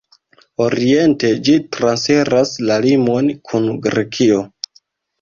Oriente 0.67 1.29
ĝi 1.49 1.59
transiras 1.77 2.57
la 2.71 2.81
limon 2.89 3.33
kun 3.47 3.73
Grekio. 3.89 4.45